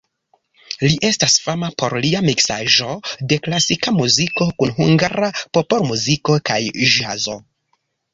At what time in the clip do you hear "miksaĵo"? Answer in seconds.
2.29-2.95